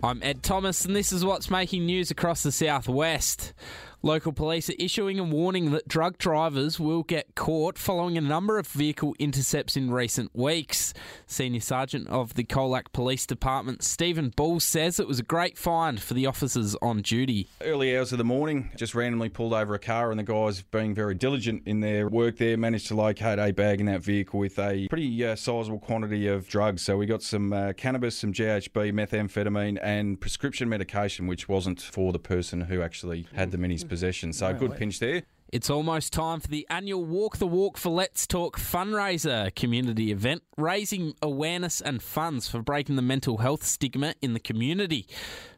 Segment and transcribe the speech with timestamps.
[0.00, 3.52] I'm Ed Thomas, and this is what's making news across the southwest.
[4.02, 8.56] Local police are issuing a warning that drug drivers will get caught following a number
[8.56, 10.94] of vehicle intercepts in recent weeks.
[11.26, 16.00] Senior Sergeant of the Colac Police Department, Stephen Bull, says it was a great find
[16.00, 17.48] for the officers on duty.
[17.60, 20.94] Early hours of the morning, just randomly pulled over a car, and the guys, being
[20.94, 24.60] very diligent in their work there, managed to locate a bag in that vehicle with
[24.60, 26.82] a pretty uh, sizable quantity of drugs.
[26.82, 32.12] So we got some uh, cannabis, some GHB, methamphetamine, and prescription medication, which wasn't for
[32.12, 34.32] the person who actually had them in his possession.
[34.32, 35.22] So good pinch there.
[35.50, 40.42] It's almost time for the annual Walk the Walk for Let's Talk fundraiser community event,
[40.58, 45.08] raising awareness and funds for breaking the mental health stigma in the community.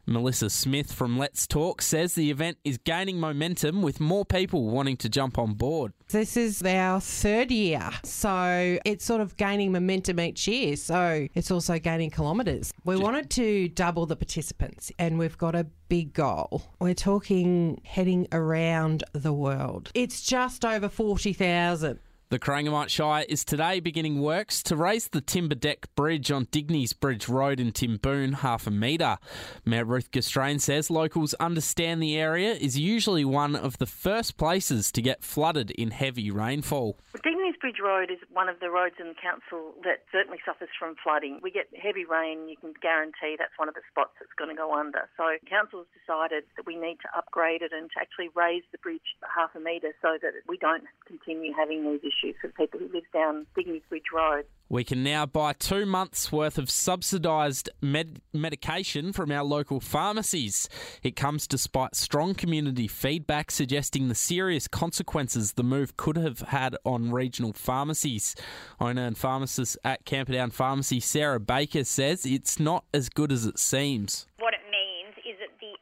[0.05, 4.97] Melissa Smith from Let's Talk says the event is gaining momentum with more people wanting
[4.97, 5.93] to jump on board.
[6.09, 10.75] This is our third year, so it's sort of gaining momentum each year.
[10.75, 12.73] So it's also gaining kilometres.
[12.83, 16.63] We wanted to double the participants, and we've got a big goal.
[16.79, 19.80] We're talking heading around the world.
[19.93, 21.99] It's just over 40,000.
[22.31, 26.93] The Corangamite Shire is today beginning works to raise the timber deck bridge on Digny's
[26.93, 29.17] Bridge Road in Timboon half a metre.
[29.65, 34.93] Mayor Ruth Gstrein says locals understand the area is usually one of the first places
[34.93, 36.97] to get flooded in heavy rainfall.
[37.21, 40.95] Digny's Bridge Road is one of the roads in the council that certainly suffers from
[41.01, 41.39] flooding.
[41.41, 44.55] We get heavy rain, you can guarantee that's one of the spots that's going to
[44.55, 45.09] go under.
[45.17, 48.77] So council has decided that we need to upgrade it and to actually raise the
[48.77, 52.89] bridge half a metre so that we don't continue having these issues for people who
[52.93, 54.45] live down Bridge Road.
[54.71, 60.69] We can now buy two months' worth of subsidised med- medication from our local pharmacies.
[61.03, 66.77] It comes despite strong community feedback suggesting the serious consequences the move could have had
[66.85, 68.33] on regional pharmacies.
[68.79, 73.59] Owner and pharmacist at Camperdown Pharmacy, Sarah Baker, says it's not as good as it
[73.59, 74.25] seems.
[74.39, 75.75] What it means is that the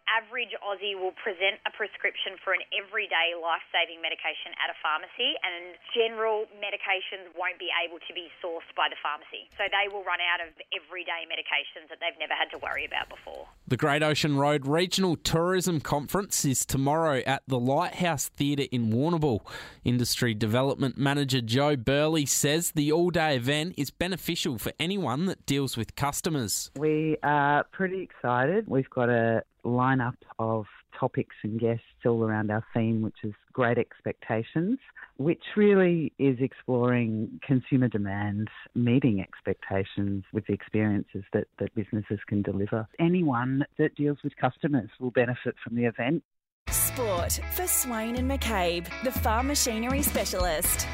[0.50, 5.38] average Aussie will present a prescription for an everyday life saving medication at a pharmacy,
[5.46, 9.50] and general medications won't be able to be sourced by the pharmacy.
[9.58, 13.10] So they will run out of everyday medications that they've never had to worry about
[13.10, 13.48] before.
[13.68, 19.42] The Great Ocean Road Regional Tourism Conference is tomorrow at the Lighthouse Theatre in Warrnambool.
[19.84, 25.46] Industry Development Manager Joe Burley says the all day event is beneficial for anyone that
[25.46, 26.72] deals with customers.
[26.78, 28.68] We are pretty excited.
[28.68, 30.66] We've got a lineup of
[31.00, 34.80] topics and guests all around our theme, which is Great Expectations,
[35.18, 42.42] which really is exploring consumer demand, meeting expectations with the experiences that, that businesses can
[42.42, 42.88] deliver.
[43.00, 46.24] Anyone that deals with customers will benefit from the event.
[46.70, 50.88] Sport for Swain and McCabe, the farm machinery specialist.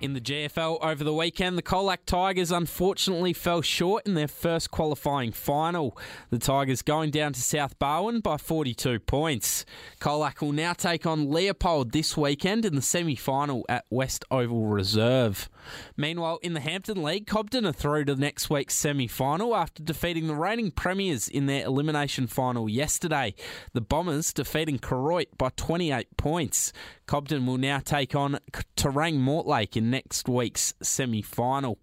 [0.00, 4.70] In the GFL over the weekend, the Colac Tigers unfortunately fell short in their first
[4.70, 5.98] qualifying final.
[6.30, 9.64] The Tigers going down to South Barwon by 42 points.
[10.00, 14.66] Colac will now take on Leopold this weekend in the semi final at West Oval
[14.66, 15.48] Reserve.
[15.96, 20.28] Meanwhile, in the Hampden League, Cobden are through to next week's semi final after defeating
[20.28, 23.34] the reigning premiers in their elimination final yesterday.
[23.72, 26.72] The Bombers defeating Koroit by 28 points.
[27.08, 28.38] Cobden will now take on
[28.76, 31.78] Terang Mortlake in next week's semi final.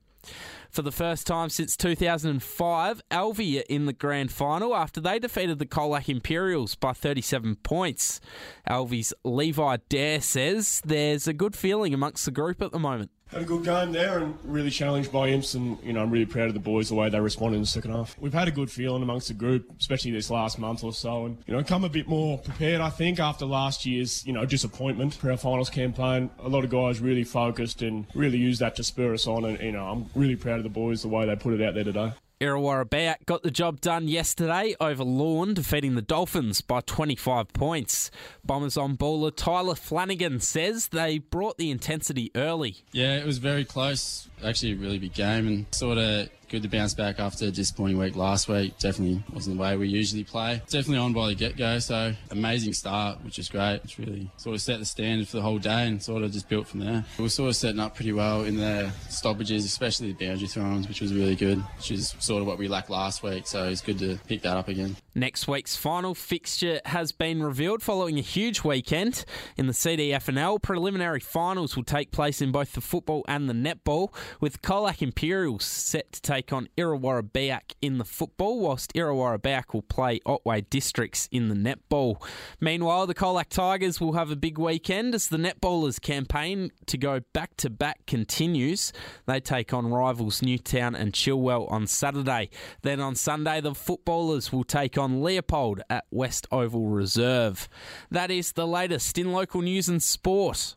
[0.69, 5.58] For the first time since 2005, Alvie are in the grand final after they defeated
[5.58, 8.22] the Colac Imperials by 37 points.
[8.69, 13.09] Alvie's Levi Dare says there's a good feeling amongst the group at the moment.
[13.31, 16.28] Had a good game there and really challenged by Imps and, you know, I'm really
[16.28, 18.16] proud of the boys the way they responded in the second half.
[18.19, 21.38] We've had a good feeling amongst the group, especially this last month or so and,
[21.47, 25.16] you know, come a bit more prepared, I think, after last year's, you know, disappointment
[25.16, 26.30] for our finals campaign.
[26.40, 29.59] A lot of guys really focused and really used that to spur us on and,
[29.59, 31.84] you know, I'm really proud of the boys the way they put it out there
[31.84, 32.13] today.
[32.41, 38.12] Irrewarra Beeac got the job done yesterday over Lorne, defeating the Dolphins by 25 points.
[38.44, 42.84] Bombers on baller Tyler Flanagan says they brought the intensity early.
[42.91, 44.28] Yeah, it was very close.
[44.44, 47.98] Actually, a really big game and sort of good to bounce back after a disappointing
[47.98, 48.80] week last week.
[48.80, 50.62] Definitely wasn't the way we usually play.
[50.69, 53.81] Definitely on by the get go, so amazing start, which is great.
[53.84, 56.48] It's really sort of set the standard for the whole day and sort of just
[56.48, 57.04] built from there.
[57.18, 60.88] We were sort of setting up pretty well in the stoppages, especially the boundary throws,
[60.88, 63.81] which was really good, which is sort of what we lacked last week, so it's
[63.81, 64.96] good to pick that up again.
[65.13, 69.25] Next week's final fixture has been revealed following a huge weekend.
[69.58, 74.13] In the CDFNL, preliminary finals will take place in both the football and the netball,
[74.40, 79.39] with Colac Imperials set to take take on Irrewarra Beeac in the football, whilst Irrewarra
[79.39, 82.21] Beeac will play Otway Districts in the netball.
[82.59, 87.21] Meanwhile, the Colac Tigers will have a big weekend as the netballers campaign to go
[87.33, 88.94] back to back continues.
[89.25, 92.50] They take on rivals Newtown and Chilwell on Saturday.
[92.83, 97.68] Then on Sunday, the footballers will take on Leopold at West Oval Reserve.
[98.12, 100.75] That is the latest in local news and sport.